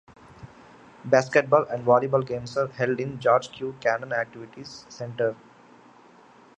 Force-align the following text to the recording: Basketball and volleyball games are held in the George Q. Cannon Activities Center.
Basketball 1.05 1.65
and 1.65 1.85
volleyball 1.85 2.25
games 2.25 2.57
are 2.57 2.65
held 2.65 2.99
in 2.99 3.11
the 3.11 3.17
George 3.17 3.51
Q. 3.51 3.75
Cannon 3.81 4.11
Activities 4.11 4.87
Center. 4.89 5.35